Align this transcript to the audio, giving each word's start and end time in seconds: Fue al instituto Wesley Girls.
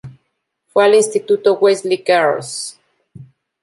Fue 0.69 0.83
al 0.83 0.95
instituto 0.95 1.59
Wesley 1.59 2.03
Girls. 2.03 2.75